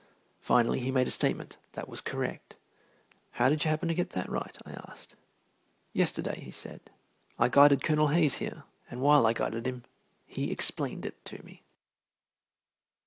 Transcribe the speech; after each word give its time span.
Finally 0.39 0.79
he 0.79 0.89
made 0.89 1.07
a 1.07 1.11
statement 1.11 1.59
that 1.73 1.87
was 1.87 2.01
correct. 2.01 2.57
"How 3.33 3.49
did 3.49 3.63
you 3.63 3.69
happen 3.69 3.87
to 3.87 3.93
get 3.93 4.09
that 4.13 4.27
right?" 4.31 4.57
I 4.65 4.71
asked. 4.89 5.13
"Yesterday," 5.93 6.41
he 6.41 6.49
said, 6.49 6.81
"I 7.37 7.49
guided 7.49 7.83
Colonel 7.83 8.07
Hayes 8.07 8.37
here, 8.39 8.63
and 8.89 8.99
while 9.01 9.27
I 9.27 9.33
guided 9.33 9.67
him 9.67 9.83
he 10.25 10.51
explained 10.51 11.05
it 11.05 11.23
to 11.25 11.43
me." 11.45 11.61